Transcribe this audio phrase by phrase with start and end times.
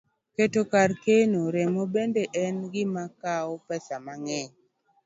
[0.35, 4.49] Keto kar kano remo bende en gima kawo pesa mang'eny